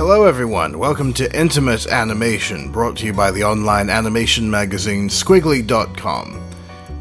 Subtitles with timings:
[0.00, 0.78] Hello, everyone.
[0.78, 6.42] Welcome to Intimate Animation, brought to you by the online animation magazine Skwigly.com.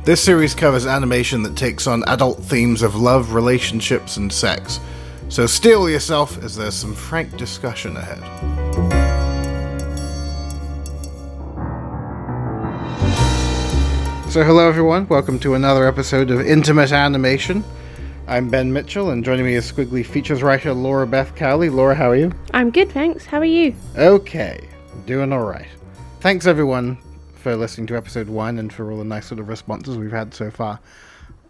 [0.04, 4.82] This series covers animation that takes on adult themes of love, relationships, and sex.
[5.30, 8.20] So steel yourself as there's some frank discussion ahead.
[14.30, 17.64] So, hello everyone, welcome to another episode of Intimate Animation.
[18.30, 21.72] I'm Ben Mitchell, and joining me is Skwigly features writer Laura Beth Cowley.
[21.72, 22.32] Laura, how are you?
[22.54, 23.26] I'm good, thanks.
[23.26, 23.74] How are you?
[23.98, 24.70] Okay,
[25.08, 25.66] doing alright.
[26.20, 27.00] Thanks everyone
[27.34, 30.36] for listening to episode one and for all the nice sort of responses we've had
[30.36, 30.80] so far.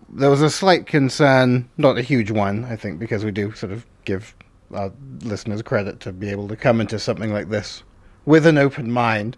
[0.07, 3.73] There was a slight concern, not a huge one, I think, because we do sort
[3.73, 4.33] of give
[4.73, 7.83] our listeners credit to be able to come into something like this
[8.23, 9.35] with an open mind.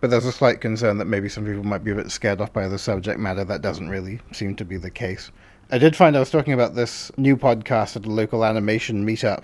[0.00, 2.54] But there's a slight concern that maybe some people might be a bit scared off
[2.54, 3.44] by the subject matter.
[3.44, 5.30] That doesn't really seem to be the case.
[5.70, 9.42] I did find I was talking about this new podcast at a local animation meetup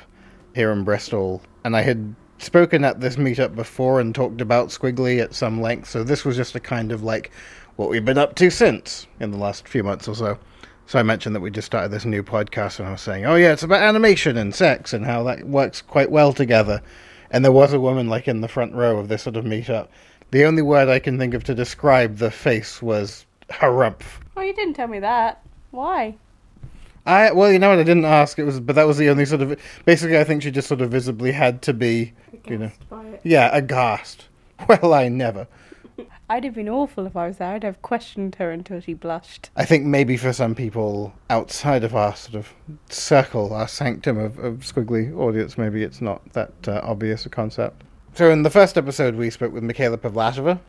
[0.55, 5.23] here in Bristol, and I had spoken at this meetup before and talked about Skwigly
[5.23, 7.31] at some length, so this was just a kind of like
[7.77, 10.39] what we've been up to since in the last few months or so.
[10.87, 13.35] So I mentioned that we just started this new podcast, and I was saying, oh
[13.35, 16.81] yeah, it's about animation and sex and how that works quite well together.
[17.31, 19.89] And there was a woman like in the front row of this sort of meetup
[20.35, 24.03] the only word I can think of to describe the face was harumph.
[24.37, 25.41] Oh, you didn't tell me that.
[25.71, 26.17] Why?
[27.07, 27.79] I well, you know what?
[27.79, 28.39] I didn't ask.
[28.39, 29.59] It was, but that was the only sort of.
[29.85, 32.13] Basically, I think she just sort of visibly had to be,
[32.47, 32.71] you know,
[33.23, 34.29] yeah, aghast.
[34.69, 35.49] Well, I never.
[36.31, 37.55] I'd have been awful if I was there.
[37.55, 39.51] I'd have questioned her until she blushed.
[39.57, 42.55] I think maybe for some people outside of our sort of
[42.89, 47.83] circle, our sanctum of, of Skwigly audience, maybe it's not that uh, obvious a concept.
[48.15, 50.61] So, in the first episode, we spoke with Michaela Pavlatova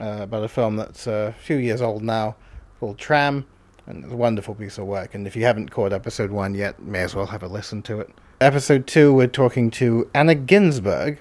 [0.00, 2.36] uh, about a film that's a few years old now
[2.78, 3.46] called Tram,
[3.90, 5.14] and it's a wonderful piece of work.
[5.14, 8.00] And if you haven't caught episode one yet, may as well have a listen to
[8.00, 8.10] it.
[8.40, 11.18] Episode two, we're talking to Anna Ginsburg,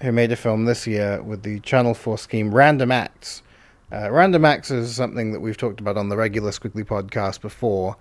[0.00, 3.42] who made a film this year with the Channel 4 scheme Random Acts.
[3.90, 7.96] Uh, Random Acts is something that we've talked about on the regular Skwigly podcast before,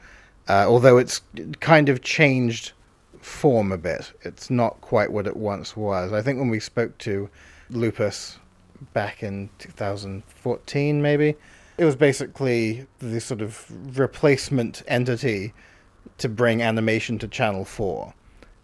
[0.47, 1.21] uh, although it's
[1.59, 2.73] kind of changed
[3.19, 4.11] form a bit.
[4.21, 6.13] It's not quite what it once was.
[6.13, 7.29] I think when we spoke to
[7.69, 8.37] Lupus
[8.93, 11.35] back in 2014, maybe,
[11.81, 13.65] it was basically the sort of
[13.97, 15.51] replacement entity
[16.19, 18.13] to bring animation to Channel 4.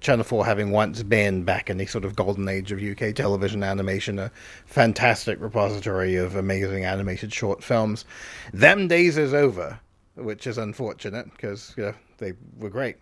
[0.01, 3.63] Channel 4 having once been back in the sort of golden age of UK television
[3.63, 4.31] animation, a
[4.67, 8.05] fantastic repository of amazing animated short films.
[8.53, 9.79] Them days is over,
[10.13, 12.97] which is unfortunate because you know, they were great.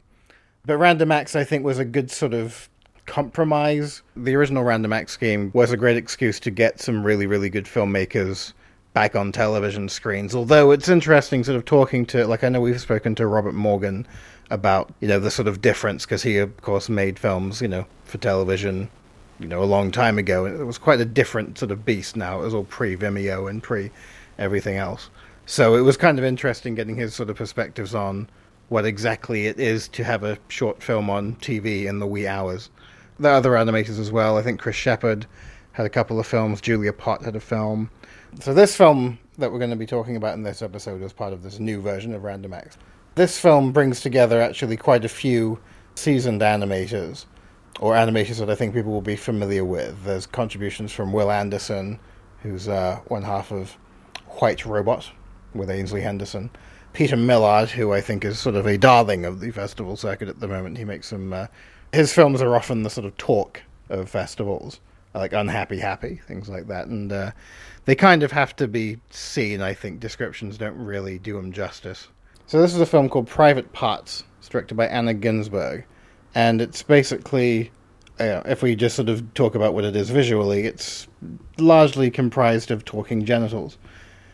[0.66, 2.70] But Random Acts, I think, was a good sort of
[3.06, 4.02] compromise.
[4.16, 7.66] The original Random Acts game was a great excuse to get some really, really good
[7.66, 8.54] filmmakers
[8.96, 10.34] back on television screens.
[10.34, 14.08] Although it's interesting, sort of talking to, like, I know we've spoken to Robert Morgan
[14.50, 17.86] about, you know, the sort of difference, because he, of course, made films, you know,
[18.06, 18.90] for television,
[19.38, 20.46] you know, a long time ago.
[20.46, 22.40] And It was quite a different sort of beast now.
[22.40, 23.92] It was all pre Vimeo and pre
[24.40, 25.10] everything else.
[25.46, 28.30] So it was kind of interesting getting his sort of perspectives on
[28.70, 32.70] what exactly it is to have a short film on TV in the wee hours.
[33.20, 34.38] There are other animators as well.
[34.38, 35.26] I think Chris Shepherd
[35.74, 36.62] had a couple of films.
[36.62, 37.90] Julia Pott had a film.
[38.42, 41.32] So this film that we're going to be talking about in this episode is part
[41.32, 42.78] of this new version of Random Acts.
[43.16, 45.58] This film brings together actually quite a few
[45.96, 47.26] seasoned animators,
[47.80, 50.04] or animators that I think people will be familiar with.
[50.04, 51.98] There's contributions from Will Anderson,
[52.44, 53.78] who's uh, one half of
[54.40, 55.10] White Robot
[55.54, 56.50] with Ainslie Henderson.
[56.92, 60.42] Peter Millard, who I think is sort of a darling of the festival circuit at
[60.42, 60.78] the moment.
[60.78, 61.32] He makes some.
[61.32, 61.48] Uh,
[61.94, 64.82] his films are often the sort of talk of festivals,
[65.18, 67.32] like Unhappy Happy, things like that, and uh,
[67.86, 69.62] they kind of have to be seen.
[69.62, 72.08] I think descriptions don't really do them justice.
[72.48, 75.86] So this is a film called Private Parts, directed by Anna Ginsburg,
[76.34, 77.72] and it's basically.
[78.18, 81.06] If we just sort of talk about what it is visually, it's
[81.58, 83.78] largely comprised of talking genitals,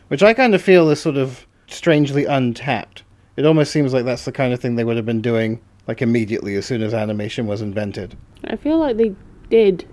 [0.06, 3.02] which I kind of feel is sort of strangely untapped.
[3.36, 6.00] It almost seems like that's the kind of thing they would have been doing like
[6.00, 8.16] immediately as soon as animation was invented.
[8.44, 9.16] I feel like they
[9.50, 9.84] did.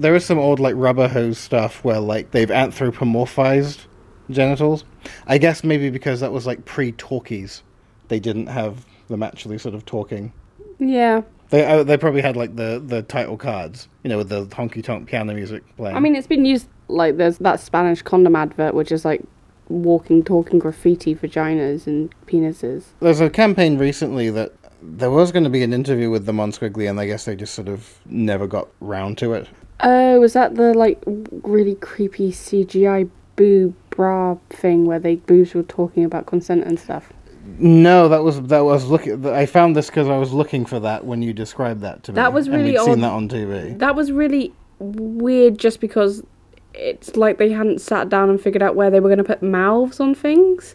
[0.00, 3.80] There is some old like rubber hose stuff where like they've anthropomorphized
[4.30, 4.84] genitals.
[5.26, 7.62] I guess maybe because that was like pre talkies.
[8.08, 10.32] They didn't have them actually sort of talking.
[10.78, 11.22] Yeah.
[11.50, 14.82] They uh, they probably had like the the title cards, you know, with the honky
[14.82, 15.96] tonk piano music playing.
[15.96, 19.22] I mean, it's been used like there's that Spanish condom advert, which is like
[19.68, 22.84] walking, talking graffiti vaginas and penises.
[23.00, 24.52] There's a campaign recently that
[24.82, 27.36] there was going to be an interview with them on Skwigly, and I guess they
[27.36, 29.48] just sort of never got round to it.
[29.80, 35.62] Oh, was that the like really creepy CGI boob bra thing where they boobs were
[35.62, 37.12] talking about consent and stuff?
[37.58, 39.26] No, that was that was looking.
[39.26, 42.16] I found this because I was looking for that when you described that to me.
[42.16, 43.78] That was really and seen that on TV.
[43.78, 46.22] That was really weird just because
[46.72, 49.42] it's like they hadn't sat down and figured out where they were going to put
[49.42, 50.74] mouths on things.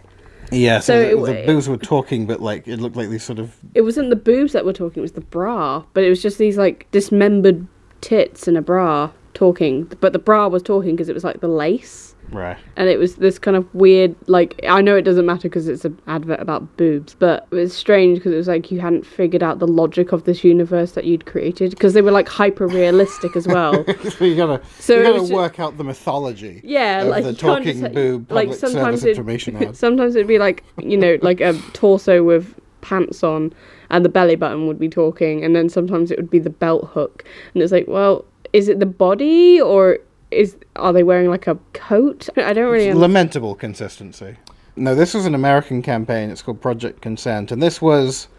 [0.51, 3.23] Yeah, so, So the, it- the boobs were talking, but like it looked like these
[3.23, 5.83] sort of It wasn't the boobs that were talking; it was the bra.
[5.93, 7.65] But it was just these like dismembered
[8.01, 9.83] tits and a bra talking.
[10.01, 12.15] But the bra was talking because it was like the lace.
[12.31, 12.57] right.
[12.75, 15.83] and it was this kind of weird like i know it doesn't matter because it's
[15.83, 19.41] an advert about boobs but it was strange because it was like you hadn't figured
[19.41, 23.35] out the logic of this universe that you'd created because they were like hyper realistic
[23.35, 26.61] as well so you gotta, so you gotta work out the mythology.
[26.63, 29.75] yeah of like the talking just- boob like sometimes service it, information ad.
[29.75, 32.53] sometimes it'd be like you know like a torso with
[32.89, 33.53] pants on
[33.89, 36.89] and the belly button would be talking and then sometimes it would be the belt
[36.93, 39.99] hook and it's like well is it the body or
[40.31, 42.99] is are they wearing like a coat i don't really understand.
[42.99, 44.37] Lamentable consistency.
[44.79, 46.29] No, this was an American campaign.
[46.29, 48.29] It's called Project Consent, and this was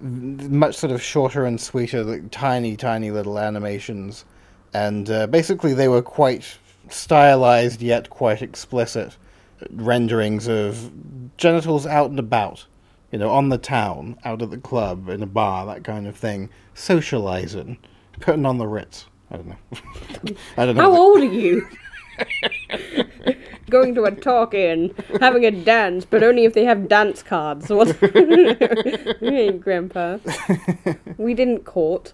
[0.00, 4.24] much sort of shorter and sweeter, like tiny, tiny little animations,
[4.72, 6.56] and uh, basically they were quite
[6.88, 9.16] stylized yet quite explicit
[9.70, 10.90] renderings of
[11.36, 12.64] genitals out and about.
[13.10, 16.16] You know, on the town, out at the club, in a bar, that kind of
[16.16, 17.78] thing, socializing,
[18.20, 19.06] putting on the Ritz.
[19.30, 19.56] I don't know.
[20.56, 20.82] I don't know.
[20.82, 21.66] How old are you?
[23.70, 27.68] Going to a talk-in, having a dance, but only if they have dance cards.
[27.70, 27.96] What?
[27.96, 30.18] hey, Grandpa.
[31.16, 32.12] We didn't court.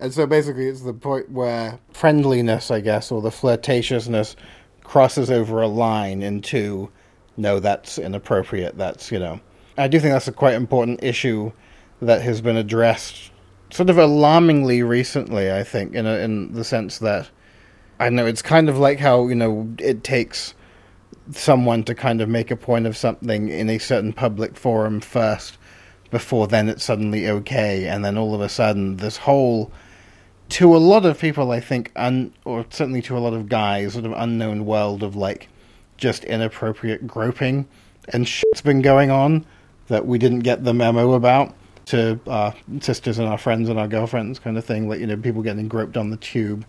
[0.00, 4.36] And so basically, it's the point where friendliness, I guess, or the flirtatiousness
[4.84, 6.90] crosses over a line into,
[7.38, 8.76] no, that's inappropriate.
[8.76, 9.40] That's, you know.
[9.78, 11.52] I do think that's a quite important issue
[12.02, 13.30] that has been addressed
[13.70, 17.30] sort of alarmingly recently, I think, in, a, in the sense that,
[18.00, 20.54] I know, it's kind of like how, you know, it takes
[21.30, 25.58] someone to kind of make a point of something in a certain public forum first
[26.10, 29.70] before then it's suddenly okay and then all of a sudden this whole
[30.48, 33.92] to a lot of people i think un, or certainly to a lot of guys
[33.92, 35.50] sort of unknown world of like
[35.98, 37.68] just inappropriate groping
[38.08, 39.44] and shit's been going on
[39.88, 41.54] that we didn't get the memo about
[41.86, 45.16] to our sisters and our friends and our girlfriends kind of thing like you know
[45.16, 46.64] people getting groped on the tube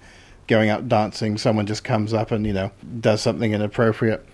[0.47, 4.25] going out dancing someone just comes up and you know does something inappropriate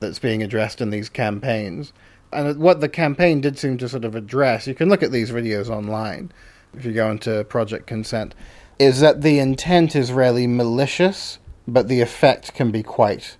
[0.00, 1.92] that's being addressed in these campaigns.
[2.32, 5.30] And what the campaign did seem to sort of address you can look at these
[5.30, 6.32] videos online
[6.74, 8.34] if you go into project consent
[8.78, 13.36] is that the intent is really malicious but the effect can be quite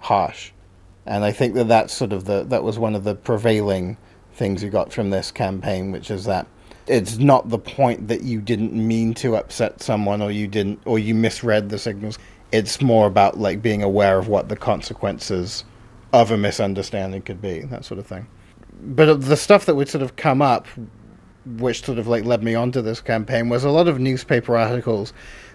[0.00, 0.51] harsh
[1.06, 3.96] and i think that that's sort of the that was one of the prevailing
[4.34, 6.46] things you got from this campaign which is that
[6.86, 10.98] it's not the point that you didn't mean to upset someone or you didn't or
[10.98, 12.18] you misread the signals.
[12.50, 15.64] It's more about like being aware of what the consequences
[16.12, 18.26] of a misunderstanding could be that sort of thing.
[18.80, 20.66] But the stuff that would sort of come up
[21.44, 25.12] which sort of like led me onto this campaign was a lot of newspaper articles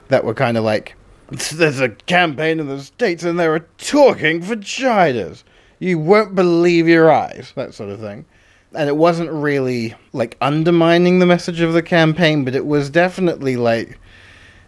[0.10, 0.96] that were kind of like
[1.30, 5.44] there's a campaign in the states and there are talking vaginas.
[5.80, 8.26] You won't believe your eyes that sort of thing.
[8.74, 13.58] And it wasn't really like undermining the message of the campaign but it was definitely
[13.58, 14.00] like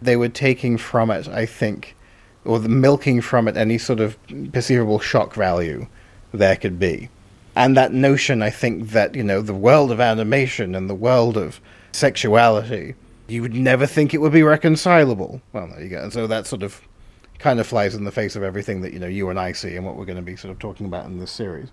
[0.02, 1.94] they were taking from it i think
[2.44, 4.16] or the milking from it any sort of
[4.52, 5.86] perceivable shock value
[6.32, 7.08] there could be.
[7.56, 11.36] And that notion i think that you know the world of animation and the world
[11.36, 11.60] of
[11.92, 12.94] sexuality
[13.30, 16.46] you would never think it would be reconcilable well there you go and so that
[16.46, 16.80] sort of
[17.38, 19.76] kind of flies in the face of everything that you know you and i see
[19.76, 21.68] and what we're going to be sort of talking about in this series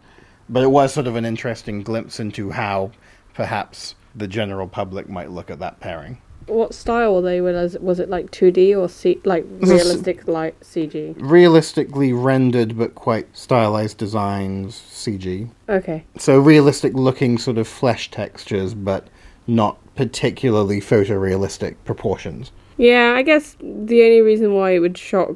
[0.50, 2.92] but it was sort of an interesting glimpse into how
[3.34, 7.42] perhaps the general public might look at that pairing What style were they?
[7.42, 11.14] Was was it like two D or C, like realistic, like CG?
[11.20, 16.06] realistically rendered but quite stylized designs cg Okay.
[16.18, 19.08] So realistic looking sort of flesh textures, but
[19.46, 22.51] not particularly photorealistic proportions.
[22.77, 25.36] Yeah, I guess the only reason why it would shock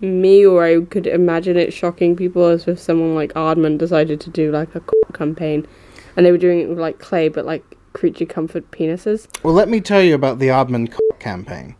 [0.00, 4.30] me, or I could imagine it shocking people, is if someone like Aardman decided to
[4.30, 4.82] do like a
[5.14, 5.66] campaign,
[6.14, 9.26] and they were doing it with like clay, but like creature comfort penises.
[9.42, 11.74] Well, let me tell you about the Aardman campaign.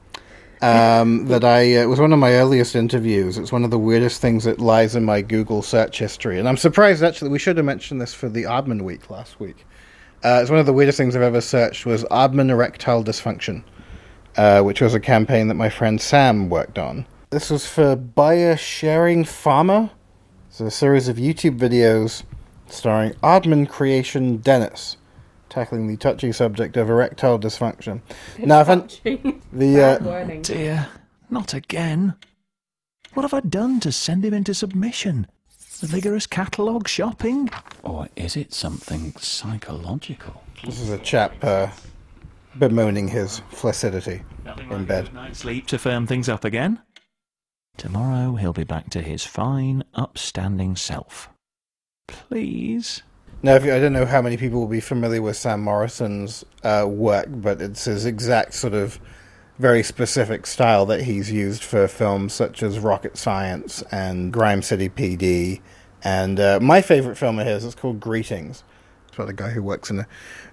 [0.63, 3.37] Um, that I uh, it was one of my earliest interviews.
[3.37, 6.57] It's one of the weirdest things that lies in my Google search history, and I'm
[6.57, 7.29] surprised actually.
[7.29, 9.67] We should have mentioned this for the Aardman week last week.
[10.25, 13.63] Uh, it's one of the weirdest things I've ever searched was Aardman erectile dysfunction,
[14.37, 17.07] uh, which was a campaign that my friend Sam worked on.
[17.31, 19.91] This was for Bayer Schering Pharma.
[20.49, 22.23] It's a series of YouTube videos
[22.69, 24.97] starring Aardman Creation Dennis,
[25.49, 28.01] tackling the touchy subject of erectile dysfunction.
[28.39, 28.77] Now, if I,
[29.53, 30.89] the uh, Dear,
[31.31, 32.15] not again.
[33.15, 35.27] What have I done to send him into submission?
[35.81, 37.51] Vigorous catalogue shopping?
[37.83, 40.43] Or is it something psychological?
[40.65, 41.69] this is a chap uh,
[42.59, 44.23] bemoaning his flaccidity.
[44.45, 44.55] No.
[44.75, 45.13] in bed.
[45.13, 46.81] Night's sleep to firm things up again.
[47.77, 51.29] Tomorrow he'll be back to his fine, upstanding self.
[52.09, 53.03] Please.
[53.43, 56.45] Now, if you, I don't know how many people will be familiar with Sam Morrison's
[56.63, 58.99] uh, work, but it's his exact sort of
[59.59, 64.89] very specific style that he's used for films such as Rocket Science and Grime City
[64.89, 65.61] PD.
[66.05, 68.63] And uh, my favorite film of his is called Greetings.
[69.09, 70.07] It's about a guy who works in a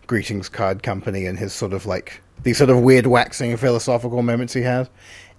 [0.07, 4.53] greetings card company and his sort of like these sort of weird waxing philosophical moments
[4.53, 4.89] he has.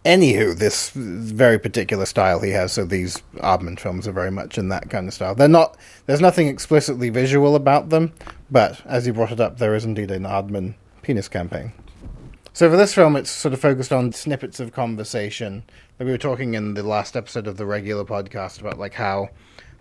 [0.04, 4.68] Anywho, this very particular style he has, so these Aardman films are very much in
[4.68, 5.34] that kind of style.
[5.34, 8.12] They're not, there's nothing explicitly visual about them,
[8.50, 11.72] but as you brought it up, there is indeed an Aardman penis campaign.
[12.54, 15.64] So for this film, it's sort of focused on snippets of conversation.
[15.98, 19.30] Like we were talking in the last episode of the regular podcast about like how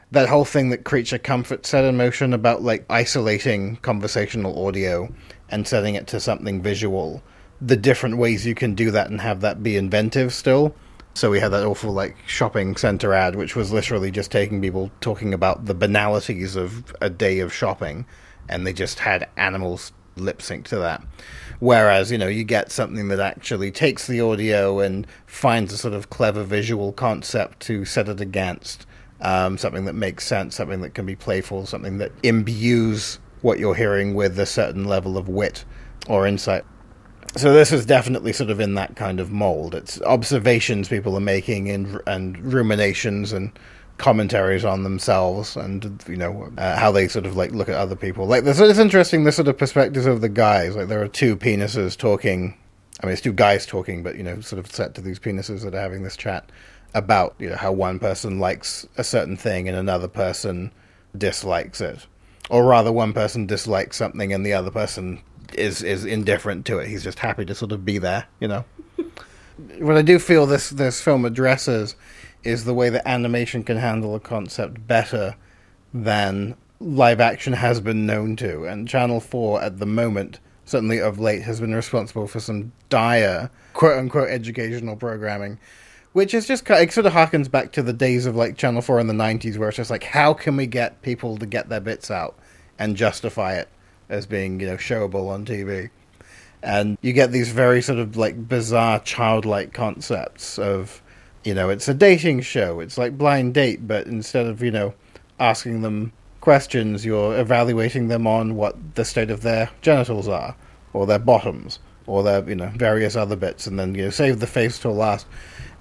[0.09, 5.13] that whole thing that Creature Comfort set in motion about like isolating conversational audio
[5.49, 7.21] and setting it to something visual
[7.61, 10.73] the different ways you can do that and have that be inventive still.
[11.13, 14.89] So we had that awful like shopping center ad, which was literally just taking people
[14.99, 18.07] talking about the banalities of a day of shopping,
[18.49, 21.03] and they just had animals lip sync to that.
[21.60, 25.93] Whereas you know you get something that actually takes the audio and finds a sort
[25.93, 28.86] of clever visual concept to set it against,
[29.22, 33.75] um, something that makes sense, something that can be playful, something that imbues what you're
[33.75, 35.65] hearing with a certain level of wit
[36.08, 36.65] or insight
[37.36, 39.74] so this is definitely sort of in that kind of mold.
[39.74, 43.51] It's observations people are making and and ruminations and
[44.03, 47.95] commentaries on themselves and you know uh, how they sort of like look at other
[47.95, 48.27] people.
[48.27, 50.75] Like this, it's interesting the sort of perspectives of the guys.
[50.75, 52.57] Like there are two penises talking.
[53.01, 55.63] I mean, it's two guys talking, but you know, sort of set to these penises
[55.63, 56.50] that are having this chat
[56.93, 60.74] about you know how one person likes a certain thing and another person
[61.17, 62.05] dislikes it,
[62.50, 65.22] or rather, one person dislikes something and the other person
[65.53, 66.89] is is indifferent to it.
[66.89, 68.65] He's just happy to sort of be there, you know.
[69.79, 71.95] what I do feel this this film addresses
[72.43, 75.35] is the way that animation can handle a concept better
[75.93, 81.19] than live action has been known to, and Channel Four at the moment, certainly of
[81.19, 85.59] late, has been responsible for some dire quote unquote educational programming.
[86.13, 89.00] Which is just it sort of harkens back to the days of like Channel Four
[89.00, 91.79] in the '90s, where it's just like, how can we get people to get their
[91.79, 92.38] bits out
[92.77, 93.69] and justify it?
[94.09, 95.89] as being you know showable on TV,
[96.62, 101.01] and you get these very sort of like bizarre childlike concepts of
[101.43, 104.93] you know it's a dating show, it's like blind date, but instead of you know
[105.39, 110.55] asking them questions, you're evaluating them on what the state of their genitals are
[110.91, 114.39] or their bottoms or their you know various other bits, and then you know save
[114.39, 115.25] the face till last,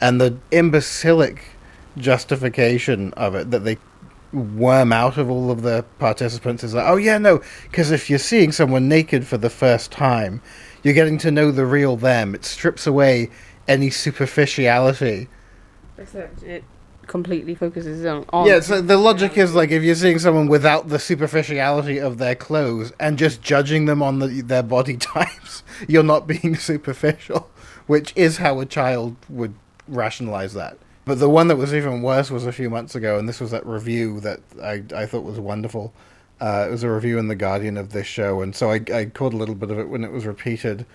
[0.00, 1.42] and the imbecilic
[1.98, 3.76] justification of it that they
[4.32, 8.18] worm out of all of the participants is like, oh yeah, no, because if you're
[8.18, 10.40] seeing someone naked for the first time,
[10.82, 12.34] you're getting to know the real them.
[12.34, 13.30] It strips away
[13.68, 15.28] any superficiality.
[16.02, 16.64] Except it
[17.06, 18.24] completely focuses on.
[18.32, 22.18] on yeah, so the logic is like if you're seeing someone without the superficiality of
[22.18, 27.50] their clothes and just judging them on the, their body types, you're not being superficial,
[27.86, 29.54] which is how a child would
[29.88, 30.78] rationalize that.
[31.04, 33.50] But the one that was even worse was a few months ago, and this was
[33.50, 35.92] that review that I, I thought was wonderful.
[36.40, 39.06] Uh, it was a review in The Guardian of this show, and so I, I
[39.06, 40.86] caught a little bit of it when it was repeated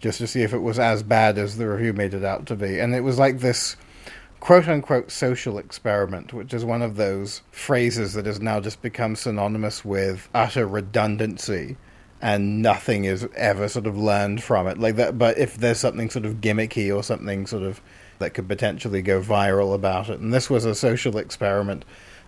[0.00, 2.54] just to see if it was as bad as the review made it out to
[2.54, 2.78] be.
[2.78, 3.76] And it was like this
[4.40, 9.16] quote unquote social experiment, which is one of those phrases that has now just become
[9.16, 11.76] synonymous with utter redundancy
[12.20, 14.78] and nothing is ever sort of learned from it.
[14.78, 17.80] Like that but if there's something sort of gimmicky or something sort of
[18.18, 20.20] that could potentially go viral about it.
[20.20, 21.84] And this was a social experiment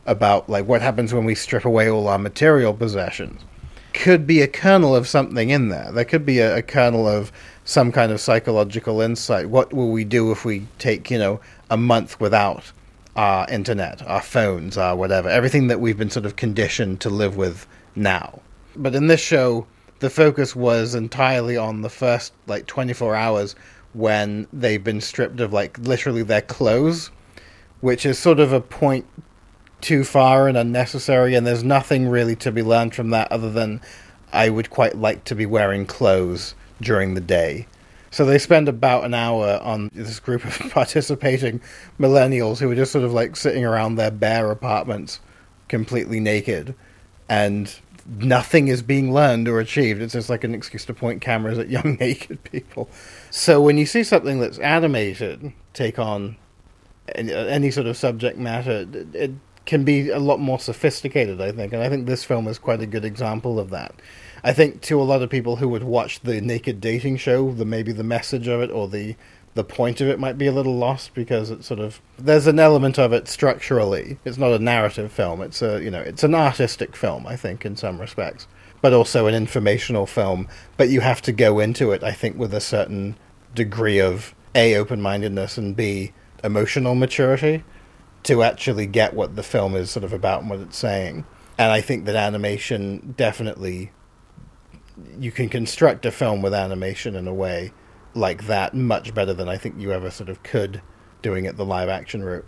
[0.06, 3.40] about like what happens when we strip away all our material possessions.
[3.92, 5.90] Could be a kernel of something in there.
[5.90, 7.32] There could be a, a kernel of
[7.70, 9.48] some kind of psychological insight.
[9.48, 12.72] What will we do if we take, you know, a month without
[13.14, 17.36] our internet, our phones, our whatever, everything that we've been sort of conditioned to live
[17.36, 18.40] with now.
[18.74, 19.68] But in this show,
[20.00, 23.54] the focus was entirely on the first like 24 hours
[23.92, 27.12] when they've been stripped of like literally their clothes,
[27.82, 29.06] which is sort of a point
[29.80, 33.80] too far and unnecessary, and there's nothing really to be learned from that other than
[34.32, 37.66] I would quite like to be wearing clothes during the day.
[38.10, 41.60] So they spend about an hour on this group of participating
[41.98, 45.20] millennials who are just sort of like sitting around their bare apartments
[45.68, 46.74] completely naked
[47.28, 47.78] and
[48.18, 50.02] nothing is being learned or achieved.
[50.02, 52.90] It's just like an excuse to point cameras at young naked people.
[53.30, 56.36] So when you see something that's animated take on
[57.14, 59.32] any, sort of subject matter, it
[59.66, 61.72] can be a lot more sophisticated, I think.
[61.72, 63.94] And I think this film is quite a good example of that.
[64.42, 67.64] I think to a lot of people who would watch the naked dating show, the
[67.64, 69.16] maybe the message of it or the
[69.54, 72.58] the point of it might be a little lost because it's sort of there's an
[72.58, 74.18] element of it structurally.
[74.24, 75.42] It's not a narrative film.
[75.42, 77.26] It's a you know it's an artistic film.
[77.26, 78.46] I think in some respects,
[78.80, 80.48] but also an informational film.
[80.76, 83.16] But you have to go into it, I think, with a certain
[83.54, 87.64] degree of a open mindedness and b emotional maturity
[88.22, 91.24] to actually get what the film is sort of about and what it's saying.
[91.58, 93.92] And I think that animation definitely
[95.18, 97.72] you can construct a film with animation in a way
[98.14, 100.82] like that much better than I think you ever sort of could
[101.22, 102.46] doing it the live action route.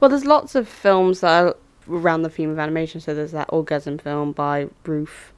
[0.00, 1.56] Well, there's lots of films that are
[1.88, 3.00] around the theme of animation.
[3.00, 5.32] So there's that orgasm film by Ruth.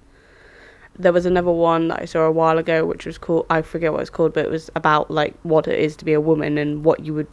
[0.97, 3.93] There was another one that I saw a while ago, which was called I forget
[3.93, 6.57] what it's called, but it was about like what it is to be a woman
[6.59, 7.26] and what you would.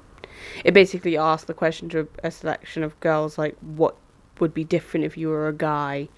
[0.63, 3.95] It basically asked the question to a selection of girls like what
[4.39, 6.09] would be different if you were a guy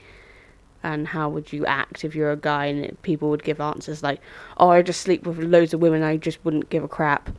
[0.84, 4.20] and how would you act if you're a guy and people would give answers like
[4.58, 7.30] oh i just sleep with loads of women i just wouldn't give a crap.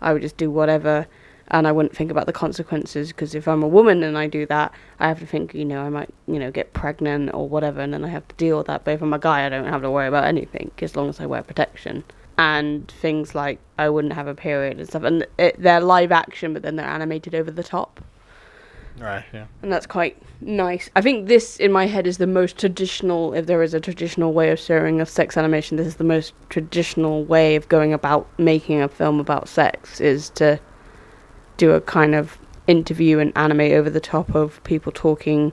[0.00, 1.06] I would just do whatever
[1.48, 4.46] and i wouldn't think about the consequences because if i'm a woman and i do
[4.46, 7.80] that i have to think you know i might you know get pregnant or whatever
[7.80, 8.84] and then i have to deal with that.
[8.84, 11.20] But if i'm a guy i don't have to worry about anything as long as
[11.20, 12.04] i wear protection.
[12.38, 15.02] And things like i wouldn't have a period and stuff.
[15.02, 18.00] And it, they're live action but then they're animated over the top
[18.98, 19.46] Right, yeah.
[19.62, 20.90] and that's quite nice.
[20.94, 23.32] I think this, in my head, is the most traditional.
[23.34, 26.34] If there is a traditional way of showing of sex animation, this is the most
[26.50, 30.00] traditional way of going about making a film about sex.
[30.00, 30.60] Is to
[31.56, 35.52] do a kind of interview and animate over the top of people talking,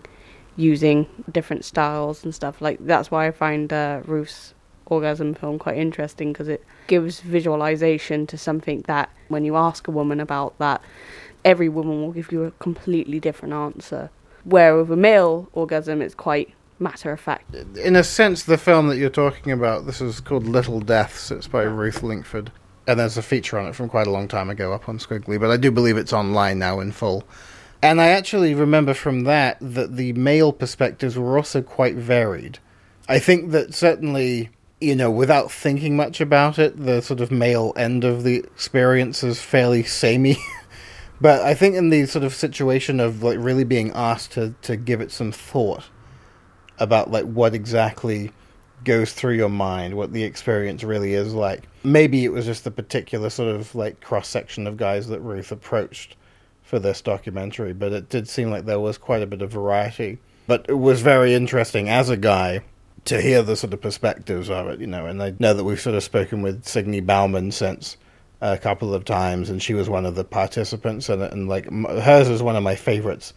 [0.55, 2.61] using different styles and stuff.
[2.61, 4.53] Like that's why I find uh, Ruth's
[4.85, 9.91] orgasm film quite interesting because it gives visualization to something that when you ask a
[9.91, 10.81] woman about that
[11.45, 14.09] every woman will give you a completely different answer.
[14.43, 17.53] Where with a male orgasm, it's quite matter of fact.
[17.75, 21.31] In a sense, the film that you're talking about, this is called Little Deaths.
[21.31, 22.51] It's by Ruth Lingford.
[22.87, 25.39] And there's a feature on it from quite a long time ago up on Skwigly,
[25.39, 27.23] but I do believe it's online now in full.
[27.81, 32.59] And I actually remember from that that the male perspectives were also quite varied.
[33.07, 34.49] I think that certainly,
[34.81, 39.23] you know, without thinking much about it, the sort of male end of the experience
[39.23, 40.37] is fairly samey.
[41.21, 44.75] But I think in the sort of situation of like really being asked to, to
[44.77, 45.85] give it some thought
[46.79, 48.31] about like what exactly
[48.85, 51.63] goes through your mind, what the experience really is like.
[51.83, 55.51] Maybe it was just the particular sort of like cross section of guys that Ruth
[55.51, 56.15] approached
[56.63, 60.19] for this documentary, but it did seem like there was quite a bit of variety.
[60.47, 62.61] But it was very interesting as a guy
[63.05, 65.79] to hear the sort of perspectives of it, you know, and I know that we've
[65.79, 67.97] sort of spoken with Signe Baumane since
[68.41, 71.09] a couple of times, and she was one of the participants.
[71.09, 73.33] And, and like hers is one of my favorites.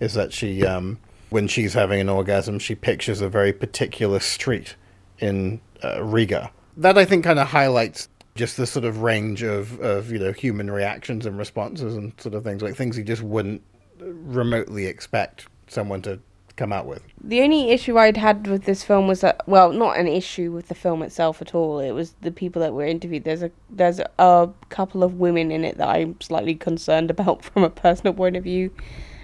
[0.00, 0.98] Is that she, um,
[1.30, 4.74] when she's having an orgasm, she pictures a very particular street
[5.18, 6.50] in uh, Riga.
[6.76, 10.32] That I think kind of highlights just the sort of range of, of you know
[10.32, 13.62] human reactions and responses and sort of things like things you just wouldn't
[14.00, 16.18] remotely expect someone to
[16.56, 17.02] come out with.
[17.22, 20.68] The only issue I'd had with this film was that, well, not an issue with
[20.68, 21.80] the film itself at all.
[21.80, 23.24] It was the people that were interviewed.
[23.24, 27.64] There's a there's a couple of women in it that I'm slightly concerned about from
[27.64, 28.70] a personal point of view.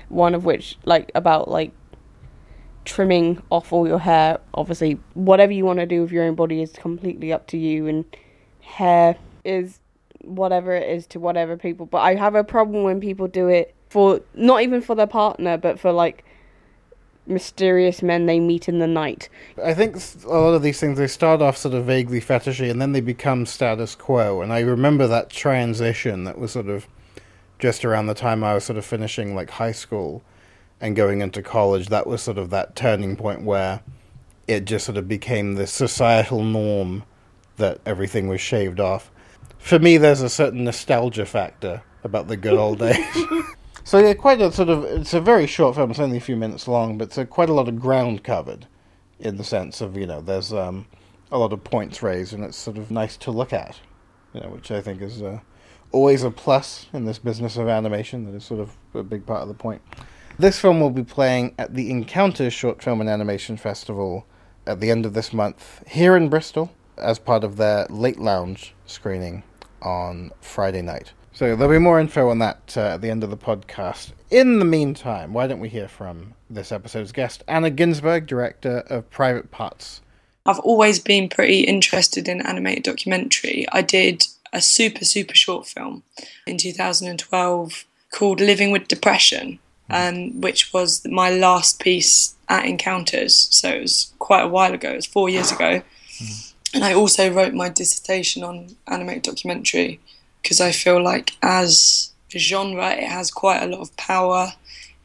[0.08, 1.72] One of which, like, about like
[2.84, 4.40] trimming off all your hair.
[4.54, 7.86] Obviously, whatever you want to do with your own body is completely up to you,
[7.86, 8.04] and
[8.60, 9.78] hair is
[10.22, 11.86] whatever it is to whatever people.
[11.86, 15.56] But I have a problem when people do it for not even for their partner,
[15.56, 16.24] but for like
[17.30, 19.28] mysterious men they meet in the night.
[19.62, 22.80] I think a lot of these things they start off sort of vaguely fetishy and
[22.80, 24.42] then they become status quo.
[24.42, 26.86] And I remember that transition that was sort of
[27.58, 30.22] just around the time I was sort of finishing like high school
[30.80, 31.88] and going into college.
[31.88, 33.80] That was sort of that turning point where
[34.48, 37.04] it just sort of became the societal norm
[37.56, 39.10] that everything was shaved off.
[39.58, 42.96] For me, there's a certain nostalgia factor about the good old days.
[43.90, 45.90] So yeah, quite a sort of it's a very short film.
[45.90, 48.68] It's only a few minutes long, but it's a, quite a lot of ground covered,
[49.18, 50.86] in the sense of you know there's um,
[51.32, 53.80] a lot of points raised, and it's sort of nice to look at,
[54.32, 55.40] you know, which I think is uh,
[55.90, 58.26] always a plus in this business of animation.
[58.26, 59.82] That is sort of a big part of the point.
[60.38, 64.24] This film will be playing at the Encounters Short Film and Animation Festival
[64.68, 68.72] at the end of this month here in Bristol as part of their late lounge
[68.86, 69.42] screening
[69.82, 71.12] on Friday night.
[71.32, 74.12] So there'll be more info on that uh, at the end of the podcast.
[74.30, 79.08] In the meantime, why don't we hear from this episode's guest, Anna Ginsburg, director of
[79.10, 80.00] Private Parts.
[80.46, 83.66] I've always been pretty interested in animated documentary.
[83.72, 86.02] I did a super, super short film
[86.46, 89.58] in 2012 called Living with Depression.
[89.90, 93.48] um, which was my last piece at Encounters.
[93.50, 94.92] So it was quite a while ago.
[94.92, 95.82] It was four years ago.
[96.72, 99.98] And I also wrote my dissertation on animated documentary
[100.42, 104.52] because I feel like as a genre, it has quite a lot of power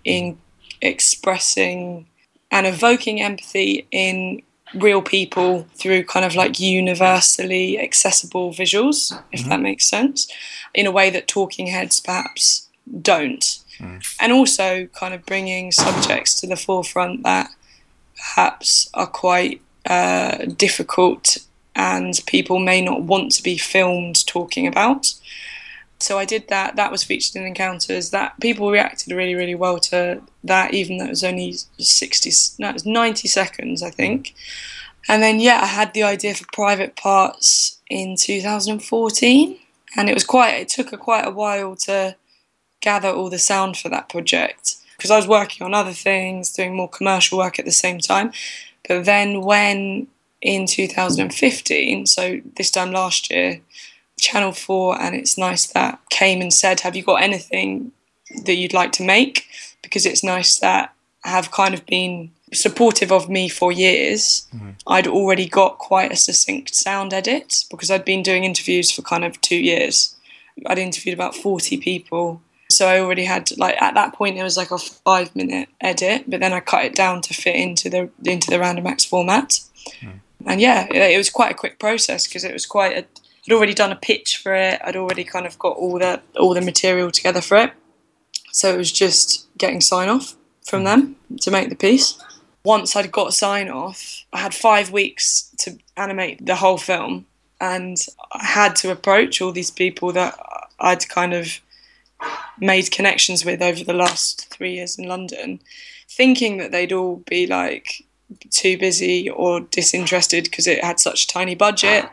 [0.03, 0.37] in
[0.81, 2.07] expressing
[2.51, 4.41] and evoking empathy in
[4.73, 10.27] real people through kind of like universally accessible visuals, if that makes sense,
[10.73, 12.67] in a way that talking heads perhaps
[13.01, 13.59] don't.
[14.19, 17.49] And also kind of bringing subjects to the forefront that
[18.15, 21.37] perhaps are quite uh, difficult
[21.75, 25.13] and people may not want to be filmed talking about.
[25.99, 26.75] So I did that.
[26.75, 28.09] That was featured in Encounters.
[28.11, 32.69] That people reacted really, really well to that, even though it was only sixty, no,
[32.69, 34.33] it was ninety seconds, I think.
[35.07, 39.57] And then yeah, I had the idea for Private Parts in 2014,
[39.95, 40.55] and it was quite.
[40.55, 42.15] It took a quite a while to
[42.81, 46.75] gather all the sound for that project because I was working on other things, doing
[46.75, 48.31] more commercial work at the same time.
[48.87, 50.07] But then when
[50.45, 53.61] in 2015, so this time last year,
[54.19, 57.91] Channel 4 and It's Nice That came and said, Have you got anything
[58.45, 59.47] that you'd like to make?
[59.81, 64.47] Because it's nice that have kind of been supportive of me for years.
[64.55, 64.69] Mm-hmm.
[64.85, 69.25] I'd already got quite a succinct sound edit because I'd been doing interviews for kind
[69.25, 70.15] of two years.
[70.67, 72.39] I'd interviewed about 40 people.
[72.69, 76.25] So I already had like at that point it was like a five minute edit,
[76.27, 79.59] but then I cut it down to fit into the into the random acts format.
[80.01, 80.19] Mm.
[80.45, 83.05] And yeah, it, was quite a quick process because it was quite a
[83.47, 84.81] I'd already done a pitch for it.
[84.83, 87.73] I'd already kind of got all the all the material together for it.
[88.51, 90.85] So it was just getting sign off from hmm.
[90.85, 92.17] them to make the piece.
[92.63, 97.27] Once I'd got sign off, I had five weeks to animate the whole film,
[97.61, 97.97] and
[98.31, 100.35] I had to approach all these people that
[100.79, 101.61] I'd kind of
[102.59, 105.61] made connections with over the last three years in London,
[106.09, 108.03] thinking that they'd all be like
[108.49, 112.05] too busy or disinterested because it had such a tiny budget.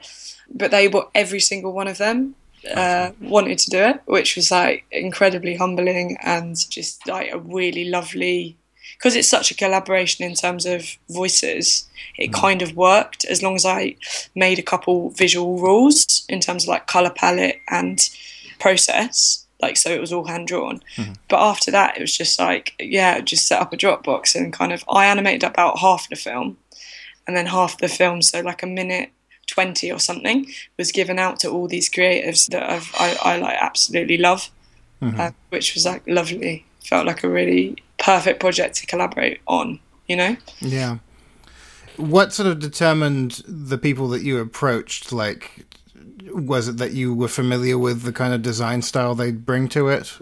[0.54, 2.34] But they were every single one of them
[2.74, 7.84] uh, wanted to do it, which was like incredibly humbling and just like a really
[7.86, 8.56] lovely.
[8.94, 13.56] Because it's such a collaboration in terms of voices, it kind of worked as long
[13.56, 13.96] as I
[14.34, 17.98] made a couple visual rules in terms of like color palette and
[18.60, 19.41] process.
[19.62, 20.82] Like, so it was all hand drawn.
[21.28, 24.72] But after that, it was just like, yeah, just set up a Dropbox and kind
[24.72, 26.58] of, I animated about half the film
[27.26, 29.10] and then half the film, so like a minute
[29.46, 30.46] 20 or something,
[30.76, 34.50] was given out to all these creatives that I've, I, I like absolutely love,
[35.00, 36.66] uh, which was like lovely.
[36.84, 40.36] Felt like a really perfect project to collaborate on, you know?
[40.60, 40.98] Yeah.
[41.96, 45.12] What sort of determined the people that you approached?
[45.12, 45.64] Like,
[46.30, 49.88] was it that you were familiar with the kind of design style they bring to
[49.88, 50.18] it?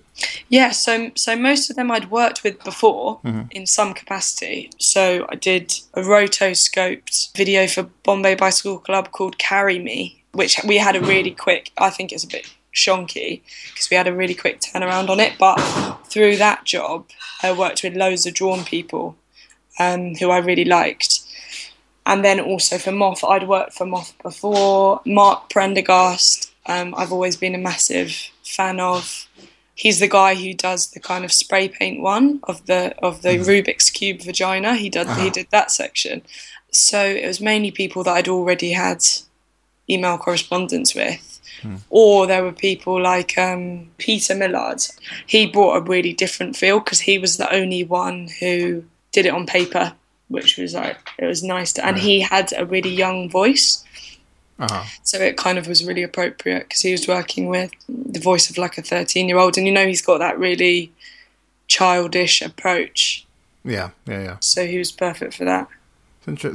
[0.49, 4.71] Yeah, so so most of them I'd worked with before in some capacity.
[4.79, 10.79] So I did a rotoscoped video for Bombay Bicycle Club called Carry Me, which we
[10.79, 11.71] had a really quick.
[11.79, 15.35] I think it's a bit shonky because we had a really quick turnaround on it.
[15.39, 15.59] But
[16.07, 17.07] through that job,
[17.43, 19.17] I worked with loads of drawn people
[19.79, 21.20] um, who I really liked.
[22.11, 25.01] And then also for Moth, I'd worked for Moth before.
[25.07, 28.11] Mark Prendergast, um, I've always been a massive
[28.43, 29.29] fan of.
[29.77, 33.39] He's the guy who does the kind of spray paint one of the of the
[33.39, 34.75] Rubik's cube vagina.
[34.75, 36.23] He did he did that section.
[36.73, 39.05] So it was mainly people that I'd already had
[39.89, 41.41] email correspondence with.
[41.91, 44.83] Or there were people like um, Peter Millard.
[45.27, 49.35] He brought a really different feel because he was the only one who did it
[49.35, 49.93] on paper,
[50.31, 51.85] which was like it was nice to.
[51.85, 53.85] And he had a really young voice,
[54.59, 54.85] Uh-huh.
[55.03, 58.57] so it kind of was really appropriate because he was working with the voice of
[58.57, 60.93] like a thirteen-year-old, and you know he's got that really
[61.69, 63.27] childish approach.
[63.65, 64.37] Yeah, yeah, yeah.
[64.41, 65.69] So he was perfect for that.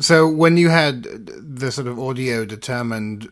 [0.01, 3.29] So when you had the sort of audio determined,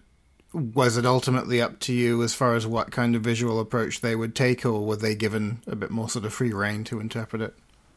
[0.51, 4.15] was it ultimately up to you as far as what kind of visual approach they
[4.15, 7.41] would take, or were they given a bit more sort of free reign to interpret
[7.41, 7.53] it?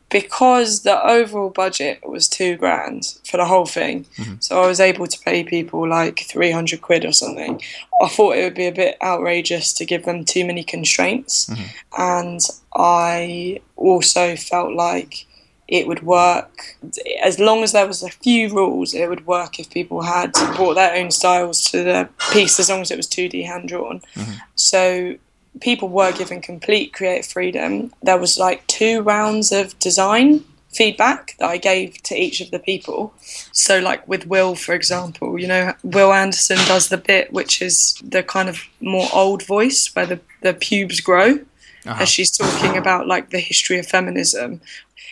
[0.09, 4.35] Because the overall budget was two grand for the whole thing, mm-hmm.
[4.41, 7.61] so I was able to pay people like 300 quid or something.
[8.01, 11.65] I thought it would be a bit outrageous to give them too many constraints, mm-hmm.
[11.99, 12.41] and
[12.75, 15.27] I also felt like
[15.69, 16.77] it would work
[17.25, 18.95] as long as there was a few rules.
[18.95, 22.83] It would work if people had brought their own styles to the piece, as long
[22.83, 24.01] as it was 2D hand drawn.
[24.15, 24.33] Mm-hmm.
[24.55, 25.17] So
[25.61, 27.93] people were given complete creative freedom.
[28.03, 32.59] There was like two rounds of design feedback that I gave to each of the
[32.59, 33.15] people.
[33.53, 37.95] So like with Will, for example, you know, Will Anderson does the bit which is
[38.05, 41.41] the kind of more old voice where the, the pubes grow.
[41.87, 42.03] Uh-huh.
[42.03, 44.61] as she's talking about like the history of feminism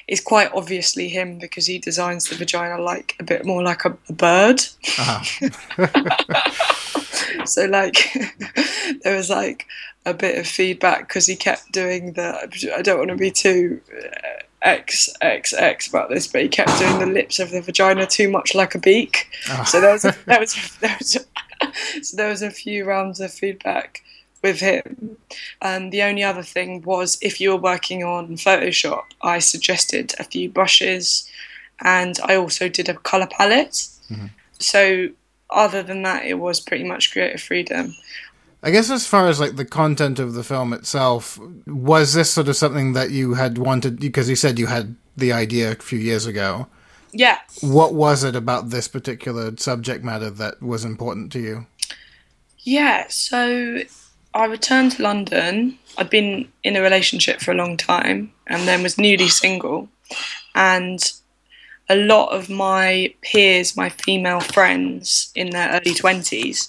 [0.08, 3.96] is quite obviously him because he designs the vagina like a bit more like a,
[4.08, 4.60] a bird.
[7.44, 8.16] so like
[9.02, 9.66] there was like
[10.06, 13.80] a bit of feedback because he kept doing the I don't want to be too
[13.96, 18.06] uh, X X X about this, but he kept doing the lips of the vagina
[18.06, 19.28] too much like a beak.
[19.66, 21.20] So there was a, there was there was a,
[22.02, 24.02] so there was a few rounds of feedback
[24.44, 25.16] with him.
[25.60, 30.24] And the only other thing was if you were working on Photoshop, I suggested a
[30.24, 31.28] few brushes,
[31.80, 33.88] and I also did a color palette.
[34.10, 34.26] Mm-hmm.
[34.60, 35.08] So
[35.50, 37.94] other than that, it was pretty much creative freedom.
[38.62, 42.48] I guess as far as like the content of the film itself, was this sort
[42.48, 45.98] of something that you had wanted because you said you had the idea a few
[45.98, 46.66] years ago.
[47.16, 51.66] Yeah, What was it about this particular subject matter that was important to you?
[52.58, 53.78] Yeah, so
[54.34, 55.78] I returned to London.
[55.96, 59.88] I'd been in a relationship for a long time and then was newly single.
[60.54, 61.00] And
[61.88, 66.68] a lot of my peers, my female friends in their early 20s,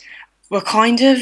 [0.50, 1.20] were kind of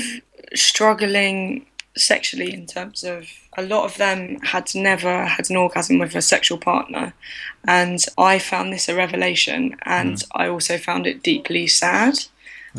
[0.53, 6.15] struggling sexually in terms of a lot of them had never had an orgasm with
[6.15, 7.13] a sexual partner.
[7.65, 12.15] And I found this a revelation and I also found it deeply sad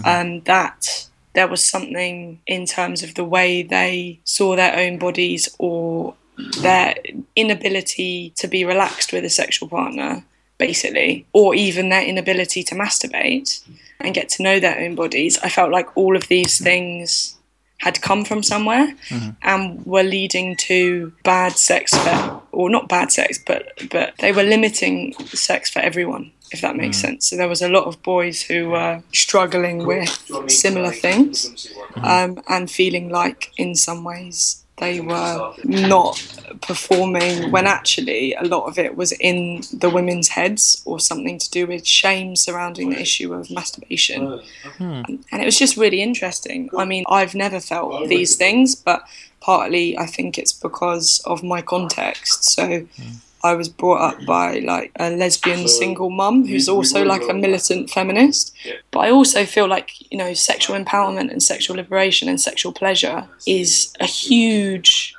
[0.05, 5.49] um, that there was something in terms of the way they saw their own bodies
[5.59, 6.15] or
[6.61, 6.97] their
[7.37, 10.25] inability to be relaxed with a sexual partner,
[10.59, 13.63] basically, or even their inability to masturbate
[14.01, 15.39] and get to know their own bodies.
[15.39, 17.37] I felt like all of these things
[17.79, 19.31] had come from somewhere mm-hmm.
[19.43, 24.43] and were leading to bad sex for, or not bad sex, but but they were
[24.43, 27.03] limiting sex for everyone, if that makes mm.
[27.03, 27.29] sense.
[27.29, 30.09] So there was a lot of boys who were struggling with
[30.49, 32.05] similar things mm-hmm.
[32.05, 36.21] um, and feeling like, in some ways, they were not
[36.61, 37.51] performing mm.
[37.53, 41.67] when actually a lot of it was in the women's heads or something to do
[41.67, 44.41] with shame surrounding the issue of masturbation.
[44.79, 45.03] Hmm.
[45.31, 46.71] And it was just really interesting.
[46.77, 49.05] I mean, I've never felt these things, but
[49.41, 52.45] partly I think it's because of my context.
[52.45, 53.13] So hmm.
[53.45, 57.91] I was brought up by like a lesbian single mum who's also like a militant
[57.91, 58.57] feminist.
[58.91, 63.29] But I also feel like, you know, sexual empowerment and sexual liberation and sexual pleasure
[63.47, 65.15] is a huge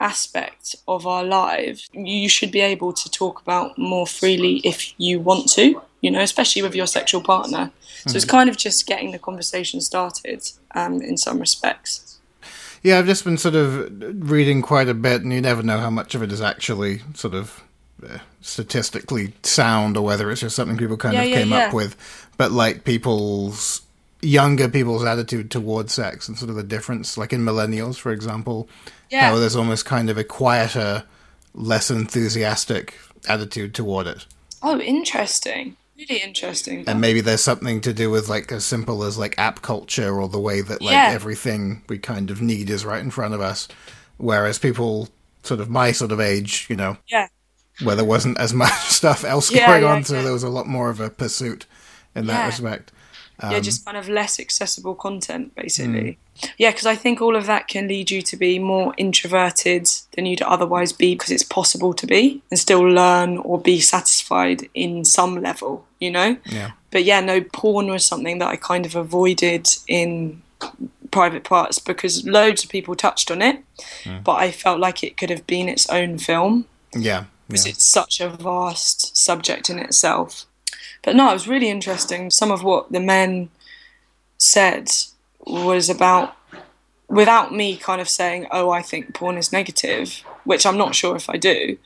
[0.00, 1.88] aspect of our lives.
[1.94, 6.20] You should be able to talk about more freely if you want to, you know,
[6.20, 7.70] especially with your sexual partner.
[8.06, 10.42] So it's kind of just getting the conversation started
[10.74, 12.11] um, in some respects.
[12.82, 13.88] Yeah, I've just been sort of
[14.30, 17.34] reading quite a bit, and you never know how much of it is actually sort
[17.34, 17.62] of
[18.08, 21.66] uh, statistically sound or whether it's just something people kind Yeah, of yeah, came yeah.
[21.68, 21.96] up with.
[22.36, 23.82] But like people's
[24.20, 28.68] younger people's attitude towards sex and sort of the difference, like in millennials, for example,
[29.10, 29.28] Yeah.
[29.30, 31.04] how there's almost kind of a quieter,
[31.54, 32.94] less enthusiastic
[33.28, 34.26] attitude toward it.
[34.62, 35.76] Oh, interesting.
[36.08, 36.84] Really interesting.
[36.88, 40.28] And maybe there's something to do with like as simple as like app culture or
[40.28, 41.10] the way that like Yeah.
[41.12, 43.68] everything we kind of need is right in front of us.
[44.16, 45.08] Whereas people
[45.42, 47.28] sort of my sort of age, you know, yeah.
[47.82, 50.48] where there wasn't as much stuff else Yeah, going yeah, on, so there was a
[50.48, 51.66] lot more of a pursuit
[52.14, 52.46] in that Yeah.
[53.42, 53.52] Respect.
[53.52, 56.18] yeah, um, just kind of less accessible content, basically.
[56.40, 56.50] Mm.
[56.58, 60.26] Yeah, because I think all of that can lead you to be more introverted than
[60.26, 65.04] you'd otherwise be because it's possible to be and still learn or be satisfied in
[65.04, 66.36] some level, you know?
[66.46, 66.72] Yeah.
[66.90, 70.42] But yeah, no, porn was something that I kind of avoided in
[71.10, 73.62] private parts because loads of people touched on it,
[74.04, 74.24] mm.
[74.24, 77.24] but I felt like it could have been its own film Yeah.
[77.46, 77.72] because yeah.
[77.72, 80.46] it's such a vast subject in itself.
[81.02, 82.30] But no, it was really interesting.
[82.30, 83.50] Some of what the men
[84.38, 84.90] said
[85.40, 86.36] was about,
[87.08, 91.16] without me kind of saying, oh, I think porn is negative, which I'm not sure
[91.16, 91.76] if I do.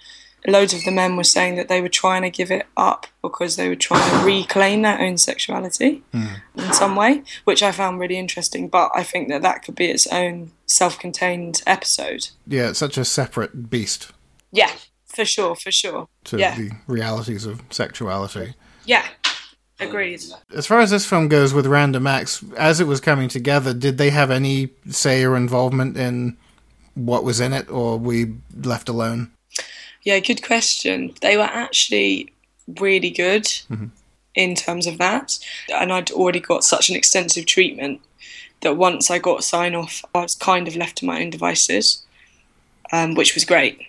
[0.47, 3.57] Loads of the men were saying that they were trying to give it up because
[3.57, 6.27] they were trying to reclaim their own sexuality hmm.
[6.57, 8.69] in some way, which I found really interesting.
[8.69, 12.29] But I think that that could be its own self contained episode.
[12.47, 14.13] yeah, it's such a separate beast
[14.53, 14.71] Yeah,
[15.07, 16.09] for sure, for sure.
[16.25, 18.55] to yeah, the realities of sexuality.
[18.87, 19.07] Yeah,
[19.81, 20.23] agreed.
[20.55, 23.99] As far as this film goes with Random Acts, as it was coming together, did
[23.99, 26.37] they have any say or involvement in
[26.95, 29.31] what was in it, or were we left alone?
[30.03, 31.15] Yeah, good question.
[31.21, 32.33] They were actually
[32.79, 33.53] really good
[34.35, 35.39] in terms of that.
[35.73, 38.01] And I'd already got such an extensive treatment
[38.61, 42.05] that once I got sign off, I was kind of left to my own devices,
[42.93, 43.81] um, which was great.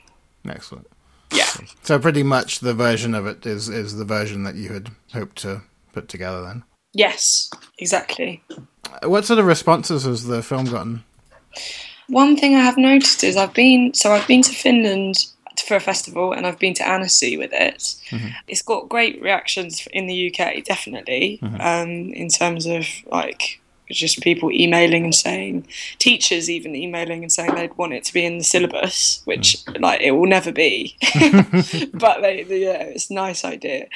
[0.47, 0.87] Excellent.
[1.31, 1.49] Yeah.
[1.83, 5.37] So pretty much the version of it is is the version that you had hoped
[5.39, 5.61] to
[5.93, 6.43] put together.
[6.43, 6.63] Then,
[6.93, 8.43] Yes, exactly.
[8.49, 11.03] Uh, what sort of responses has the film gotten?
[12.07, 15.25] one thing I have noticed is I've been so I've been to Finland
[15.65, 17.95] for a festival and I've been to Annecy with it.
[18.09, 18.27] Mm-hmm.
[18.47, 21.39] It's got great reactions in the UK, definitely.
[21.41, 21.61] Mm-hmm.
[21.61, 25.67] Um, in terms of like just people emailing and saying,
[25.99, 30.01] teachers even emailing and saying they'd want it to be in the syllabus, which like
[30.01, 30.95] it will never be.
[31.93, 33.87] but they, they- yeah, it's a nice idea.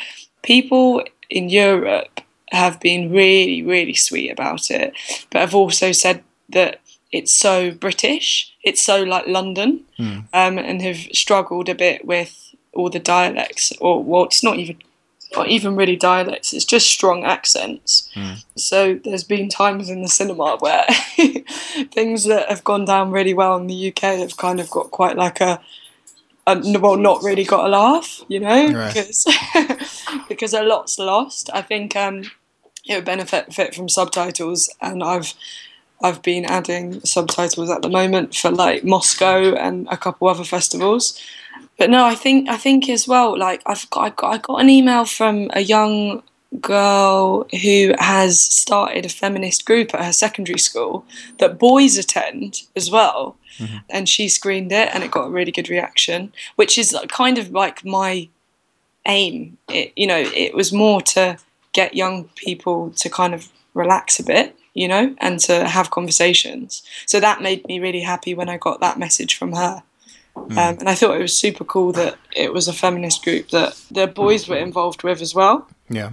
[0.43, 4.93] People in Europe have been really, really sweet about it,
[5.29, 6.79] but have also said that
[7.11, 12.89] it's so British, it's so like London, um, and have struggled a bit with all
[12.89, 14.77] the dialects, or well, it's not even
[15.35, 18.09] not even really dialects, it's just strong accents.
[18.55, 20.85] So there's been times in the cinema where
[21.91, 25.15] things that have gone down really well in the UK have kind of got quite
[25.15, 25.61] like a,
[26.47, 28.93] a well, not really got a laugh, you know, Right.
[28.93, 29.25] because
[30.29, 31.49] because a lot's lost.
[31.53, 32.23] I think um,
[32.85, 35.33] it would benefit fit from subtitles, and I've
[36.03, 41.19] I've been adding subtitles at the moment for like Moscow and a couple other festivals.
[41.77, 43.37] But no, I think I think as well.
[43.37, 46.23] Like I've got I got, I got an email from a young
[46.59, 51.05] girl who has started a feminist group at her secondary school
[51.39, 53.77] that boys attend as well, mm-hmm.
[53.89, 57.51] and she screened it and it got a really good reaction, which is kind of
[57.51, 58.27] like my
[59.07, 59.57] aim.
[59.69, 61.37] It you know it was more to
[61.73, 66.83] get young people to kind of relax a bit, you know, and to have conversations.
[67.05, 69.83] So that made me really happy when I got that message from her.
[70.35, 73.79] Um, and I thought it was super cool that it was a feminist group that
[73.91, 76.11] the boys were involved with as well Yeah.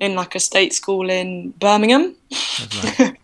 [0.00, 2.14] in like a state school in Birmingham,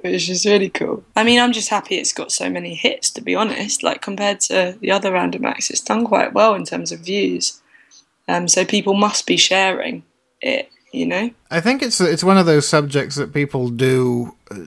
[0.00, 1.04] which is really cool.
[1.16, 3.82] I mean, I'm just happy it's got so many hits, to be honest.
[3.82, 7.60] Like compared to the other random acts, it's done quite well in terms of views.
[8.28, 10.02] Um, so people must be sharing
[10.40, 11.30] it, you know.
[11.50, 14.64] I think it's it's one of those subjects that people do, uh,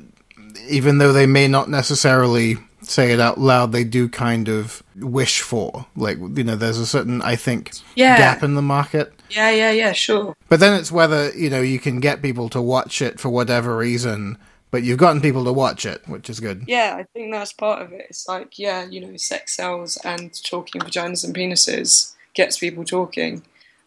[0.70, 3.72] even though they may not necessarily say it out loud.
[3.72, 8.18] They do kind of wish for, like you know, there's a certain I think Yeah.
[8.18, 9.14] gap in the market.
[9.30, 10.36] Yeah, yeah, yeah, sure.
[10.50, 13.78] But then it's whether you know you can get people to watch it for whatever
[13.78, 14.38] reason.
[14.70, 16.64] But you've gotten people to watch it, which is good.
[16.68, 18.08] Yeah, I think that's part of it.
[18.10, 23.44] It's like, yeah, you know, sex sells and talking vaginas and penises gets people talking.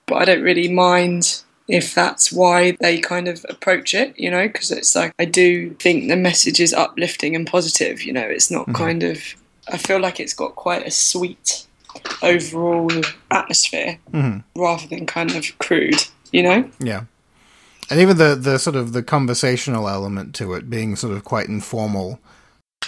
[0.07, 4.46] But I don't really mind if that's why they kind of approach it, you know,
[4.46, 8.50] because it's like, I do think the message is uplifting and positive, you know, it's
[8.50, 9.20] not kind of,
[9.68, 11.66] I feel like it's got quite a sweet
[12.22, 12.90] overall
[13.31, 13.98] atmosphere
[14.55, 16.70] rather than kind of crude, you know?
[16.79, 17.05] Yeah.
[17.90, 21.48] And even the, the sort of the conversational element to it being sort of quite
[21.48, 22.20] informal.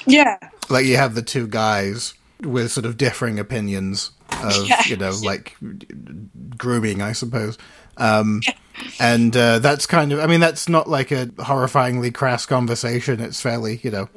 [0.07, 0.38] Yeah.
[0.69, 4.12] Like you have the two guys with sort of differing opinions
[4.43, 4.88] of, Yes.
[4.88, 5.57] you know, like
[6.57, 7.59] grooming, I suppose.
[7.97, 8.41] Um,
[9.01, 13.21] and uh, that's kind of, I mean, that's not like a horrifyingly crass conversation.
[13.21, 14.09] It's fairly, you know,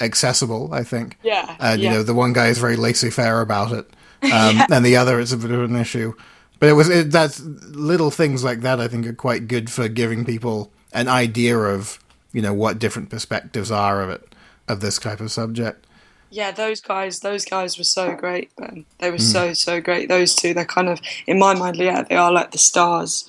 [0.00, 1.18] accessible, I think.
[1.22, 1.56] Yeah.
[1.58, 1.90] And, yeah.
[1.90, 3.86] you know, the one guy is very laissez faire about it.
[4.22, 6.12] Um, And the other is a bit of an issue.
[6.58, 9.88] But it was, it, that's little things like that, I think, are quite good for
[9.88, 11.98] giving people an idea of,
[12.30, 14.34] you know, what different perspectives are of it,
[14.68, 15.86] of this type of subject.
[16.28, 18.84] Yeah, those guys, those guys were so great, Ben.
[18.98, 20.10] They were so, so great.
[20.10, 23.28] Those two, they're kind of, in my mind, yeah, they are like the stars.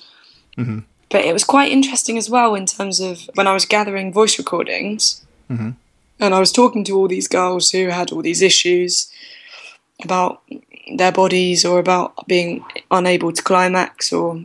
[0.56, 0.80] Mm-hmm.
[1.10, 4.38] But it was quite interesting as well in terms of when I was gathering voice
[4.38, 5.70] recordings mm-hmm.
[6.18, 9.10] and I was talking to all these girls who had all these issues
[10.02, 10.42] about
[10.96, 14.42] their bodies or about being unable to climax or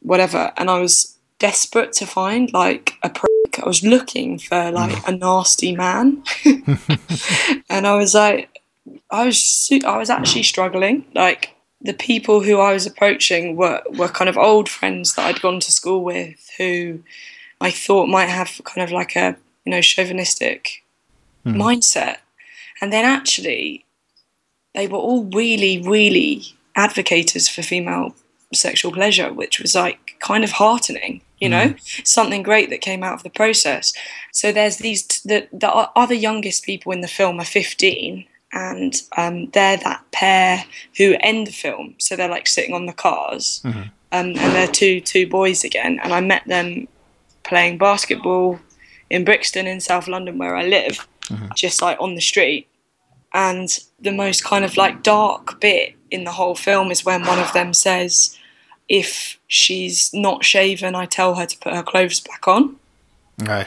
[0.00, 0.52] whatever.
[0.56, 3.30] And I was desperate to find like a prick.
[3.62, 5.08] I was looking for like mm.
[5.08, 6.22] a nasty man.
[7.68, 8.60] and I was like,
[9.10, 11.04] I was I was actually struggling.
[11.14, 15.42] Like the people who I was approaching were were kind of old friends that I'd
[15.42, 17.02] gone to school with, who
[17.60, 20.84] I thought might have kind of like a you know chauvinistic
[21.44, 21.60] hmm.
[21.60, 22.18] mindset,
[22.80, 23.84] and then actually
[24.74, 26.44] they were all really really
[26.76, 28.14] advocates for female
[28.54, 31.22] sexual pleasure, which was like kind of heartening.
[31.38, 31.76] You know, hmm.
[32.04, 33.92] something great that came out of the process.
[34.32, 39.50] So there's these the the other youngest people in the film are 15, and um,
[39.50, 40.64] they're that pair
[40.96, 41.94] who end the film.
[41.98, 43.60] So they're like sitting on the cars,
[44.12, 46.00] um, and they're two two boys again.
[46.02, 46.88] And I met them
[47.42, 48.58] playing basketball
[49.10, 51.06] in Brixton in South London, where I live,
[51.54, 52.66] just like on the street.
[53.34, 53.68] And
[54.00, 57.52] the most kind of like dark bit in the whole film is when one of
[57.52, 58.38] them says,
[58.88, 62.76] if she's not shaven, I tell her to put her clothes back on.
[63.38, 63.66] Right.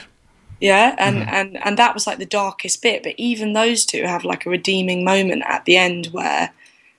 [0.60, 1.30] Yeah, and, mm-hmm.
[1.34, 3.04] and and that was like the darkest bit.
[3.04, 6.52] But even those two have like a redeeming moment at the end where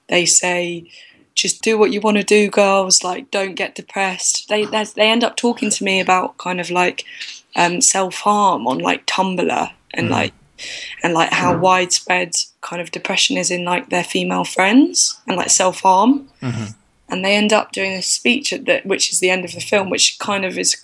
[0.09, 0.91] they say,
[1.35, 3.05] "Just do what you want to do, girls.
[3.05, 7.05] Like, don't get depressed." They they end up talking to me about kind of like
[7.55, 10.13] um, self harm on like Tumblr and mm-hmm.
[10.13, 10.33] like
[11.03, 11.63] and like how mm-hmm.
[11.63, 16.29] widespread kind of depression is in like their female friends and like self harm.
[17.09, 19.61] And they end up doing a speech at the, which is the end of the
[19.61, 20.81] film, which kind of is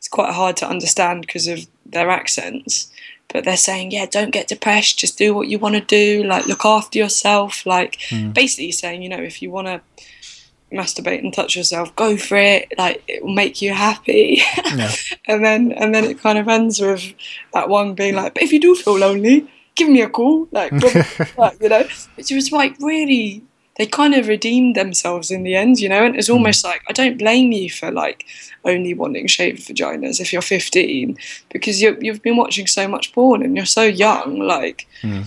[0.00, 2.90] it's quite hard to understand because of their accents.
[3.28, 4.98] But they're saying, yeah, don't get depressed.
[4.98, 6.24] Just do what you want to do.
[6.24, 7.66] Like, look after yourself.
[7.66, 8.30] Like, hmm.
[8.30, 9.82] basically saying, you know, if you want to
[10.72, 12.72] masturbate and touch yourself, go for it.
[12.78, 14.42] Like, it will make you happy.
[14.74, 14.92] Yeah.
[15.26, 17.12] and then, and then it kind of ends with
[17.52, 20.48] that one being like, but if you do feel lonely, give me a call.
[20.50, 20.72] Like,
[21.36, 21.86] like, you know,
[22.16, 23.42] it was like really.
[23.80, 26.34] They kind of redeemed themselves in the end, you know, and it's hmm.
[26.34, 28.26] almost like I don't blame you for like
[28.66, 31.16] only wanting shaved vaginas if you're 15
[31.48, 34.38] because you you've been watching so much porn and you're so young.
[34.40, 35.22] Like, hmm.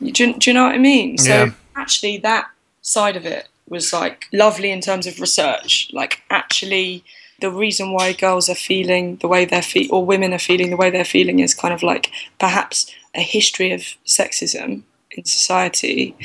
[0.00, 1.18] you, do, you- do you know what I mean?
[1.18, 1.50] So Yeah.
[1.76, 2.46] actually, that
[2.80, 5.90] side of it was like lovely in terms of research.
[5.92, 7.04] Like, actually,
[7.42, 10.78] the reason why girls are feeling the way they're feeling, or women are feeling the
[10.78, 16.16] way they're feeling, is kind of like perhaps a history of sexism in society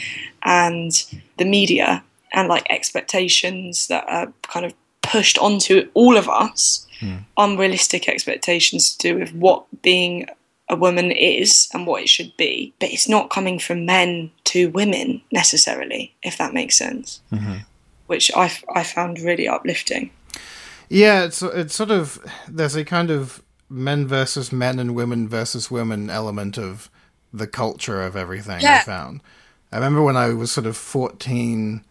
[0.43, 0.91] and
[1.38, 2.03] the media
[2.34, 7.17] and like expectations that are kind of pushed onto all of us hmm.
[7.38, 10.27] unrealistic expectations to do with what being
[10.69, 12.73] a woman is and what it should be.
[12.79, 17.57] But it's not coming from men to women necessarily if that makes sense mm-hmm.
[18.07, 20.09] which I, I found really uplifting.
[20.89, 25.71] Yeah, it's it's sort of there's a kind of men versus men and women versus
[25.71, 26.89] women element of
[27.34, 29.21] the culture of everything I found.
[29.71, 31.84] I remember when I was sort of 14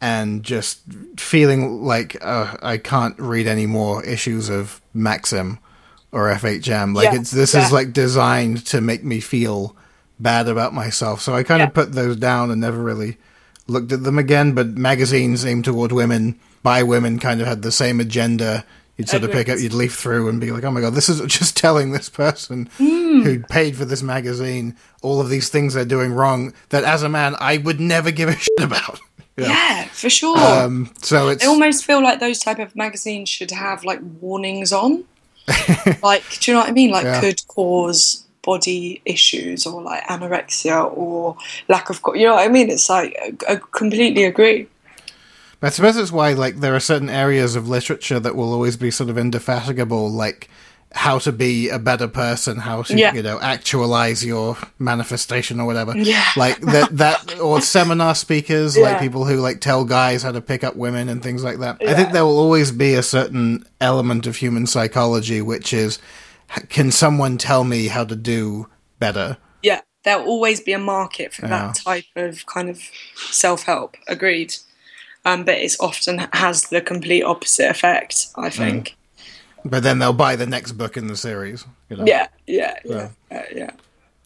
[0.00, 0.80] and just
[1.18, 5.58] feeling like uh, I can't read any more issues of Maxim
[6.12, 6.94] or FHM.
[6.94, 7.66] Like Yeah, it's this yeah.
[7.66, 9.76] is like designed to make me feel
[10.18, 11.20] bad about myself.
[11.20, 11.66] So I kind Yeah.
[11.66, 13.18] of put those down and never really
[13.66, 14.52] looked at them again.
[14.52, 18.64] But magazines aimed toward women by women kind of had the same agenda.
[19.00, 21.08] You'd sort of pick up, you'd leaf through and be like, "Oh my god, this
[21.08, 23.22] is just telling this person Hmm.
[23.22, 27.08] who paid for this magazine all of these things they're doing wrong that as a
[27.08, 29.00] man I would never give a shit about."
[29.36, 29.50] You know?
[29.52, 33.50] yeah for sure Um, so it's I almost feel like those type of magazines should
[33.52, 35.04] have like warnings on.
[36.02, 36.90] like, do you know what I mean?
[36.90, 37.20] Like, Yeah.
[37.20, 41.36] could cause body issues or like anorexia or
[41.68, 42.70] lack of, you know what I mean?
[42.70, 43.16] It's like
[43.48, 44.66] I completely agree.
[45.62, 48.90] I suppose it's why like there are certain areas of literature that will always be
[48.90, 50.48] sort of indefatigable, like
[50.92, 53.12] how to be a better person, how to Yeah.
[53.14, 55.96] you know actualize your manifestation or whatever.
[55.96, 56.24] Yeah.
[56.36, 60.64] Like that that or seminar speakers, like people who like tell guys how to pick
[60.64, 61.76] up women and things like that.
[61.86, 65.98] I think there will always be a certain element of human psychology which is
[66.70, 68.66] can someone tell me how to do
[68.98, 69.36] better?
[69.62, 71.50] Yeah, there'll always be a market for Yeah.
[71.66, 72.80] that type of kind of
[73.30, 73.94] self help.
[74.08, 74.54] Agreed.
[75.24, 78.96] Um, but it's often has the complete opposite effect, I think.
[79.64, 81.66] But then they'll buy the next book in the series.
[81.90, 82.04] You know?
[82.06, 83.70] Yeah, yeah, yeah, uh, yeah.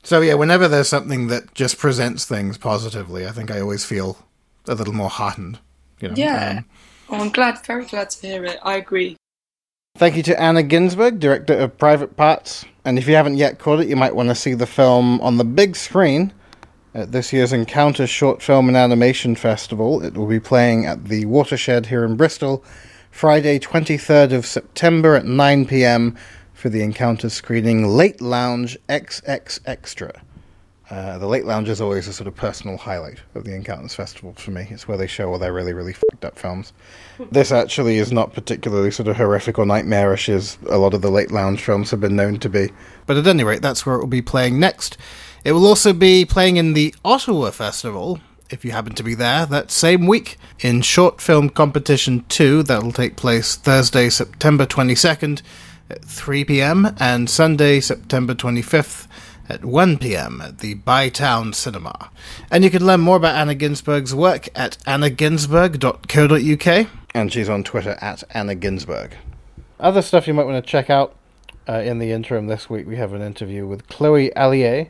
[0.04, 4.18] So yeah, whenever there's something that just presents things positively, I think I always feel
[4.68, 5.58] a little more heartened.
[6.00, 6.14] You know?
[6.16, 6.58] Yeah.
[6.58, 6.64] Um,
[7.10, 8.58] Oh, I'm glad, very glad to hear it.
[8.62, 9.16] I agree.
[9.98, 12.64] thank you to Anna Ginsburg, director of Private Parts.
[12.84, 15.36] And if you haven't yet caught it, you might want to see the film on
[15.36, 16.32] the big screen
[16.94, 20.02] at this year's Encounter Short Film and Animation Festival.
[20.02, 22.64] It will be playing at the Watershed here in Bristol,
[23.10, 26.16] Friday, 23rd of September at 9 p.m.
[26.52, 30.22] for the Encounter screening Late Lounge XX Extra.
[30.90, 34.34] Uh, the Late Lounge is always a sort of personal highlight of the Encounters Festival
[34.34, 34.68] for me.
[34.70, 36.72] It's where they show all their really, really fucked up films.
[37.30, 41.10] This actually is not particularly sort of horrific or nightmarish as a lot of the
[41.10, 42.70] Late Lounge films have been known to be.
[43.06, 44.98] But at any rate, that's where it will be playing next.
[45.44, 48.18] It will also be playing in the Ottawa Festival,
[48.48, 52.62] if you happen to be there, that same week in Short Film Competition 2.
[52.62, 55.42] That'll take place Thursday, September 22nd
[55.90, 59.06] at 3 pm and Sunday, September 25th
[59.50, 62.10] at 1 pm at the Bytown Cinema.
[62.50, 66.88] And you can learn more about Anna Ginsburg's work at annaginsburg.co.uk.
[67.12, 69.14] And she's on Twitter at Anna Ginsburg.
[69.78, 71.14] Other stuff you might want to check out
[71.68, 74.88] uh, in the interim this week, we have an interview with Chloe Alliez,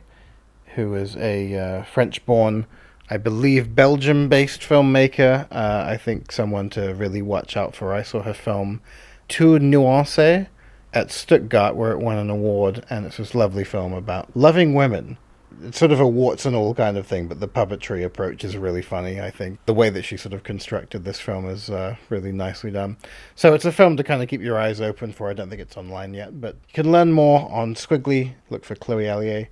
[0.75, 2.65] who is a uh, French born,
[3.09, 5.47] I believe, Belgium based filmmaker.
[5.51, 7.93] Uh, I think someone to really watch out for.
[7.93, 8.81] I saw her film
[9.27, 10.47] Tout Nuance
[10.95, 15.17] at Stuttgart, where it won an award, and it's this lovely film about loving women.
[15.63, 18.57] It's sort of a warts and all kind of thing, but the puppetry approach is
[18.57, 19.59] really funny, I think.
[19.65, 22.97] The way that she sort of constructed this film is uh, really nicely done.
[23.35, 25.29] So it's a film to kind of keep your eyes open for.
[25.29, 28.33] I don't think it's online yet, but you can learn more on Skwigly.
[28.49, 29.47] Look for Chloe Alliez.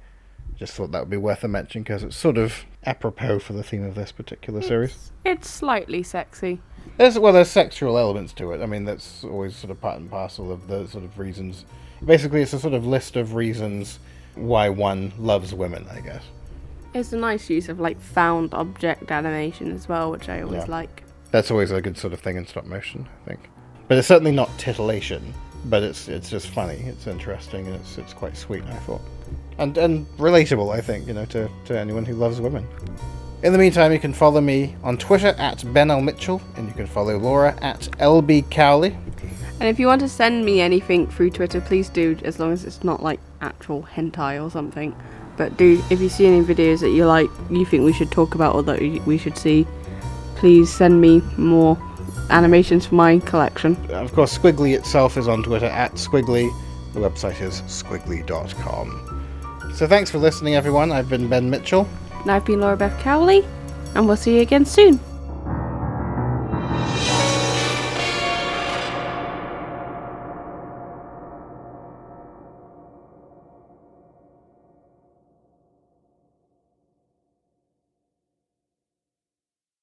[0.63, 3.63] Just thought that would be worth a mention because it's sort of apropos for the
[3.63, 5.11] theme of this particular series.
[5.25, 6.61] It's slightly sexy.
[6.95, 8.61] There's well, there's sexual elements to it.
[8.61, 11.65] I mean, that's always sort of part and parcel of the sort of reasons.
[12.05, 13.99] Basically, it's a sort of list of reasons
[14.35, 16.23] why one loves women, I guess.
[16.93, 20.71] It's a nice use of like found object animation as well, which I always Yeah.
[20.71, 21.03] like.
[21.31, 23.49] That's always a good sort of thing in stop motion, I think.
[23.89, 25.33] But it's certainly not titillation,
[25.65, 26.75] but it's it's just funny.
[26.85, 29.01] It's interesting and it's it's quite sweet, I thought.
[29.57, 32.67] And and relatable, I think, you know, to, to anyone who loves women.
[33.43, 36.01] In the meantime, you can follow me on Twitter at Ben L.
[36.01, 38.95] Mitchell, and you can follow Laura at LB Cowley.
[39.59, 42.63] And if you want to send me anything through Twitter, please do, as long as
[42.63, 44.95] it's not like actual hentai or something.
[45.35, 48.35] But do, if you see any videos that you like, you think we should talk
[48.35, 49.67] about or that we should see,
[50.35, 51.77] please send me more
[52.29, 53.75] animations for my collection.
[53.91, 56.49] Of course, Skwigly itself is on Twitter at Skwigly.
[56.93, 59.02] The website is skwigly.com.
[59.73, 60.91] So thanks for listening, everyone.
[60.91, 61.87] I've been Ben Mitchell.
[62.21, 63.43] And I've been Laura Beth Cowley,
[63.95, 64.99] and we'll see you again soon.